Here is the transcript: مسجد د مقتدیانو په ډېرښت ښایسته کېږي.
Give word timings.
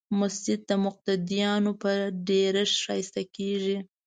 مسجد 0.19 0.59
د 0.69 0.71
مقتدیانو 0.85 1.71
په 1.81 1.91
ډېرښت 2.27 2.75
ښایسته 2.85 3.21
کېږي. 3.35 3.77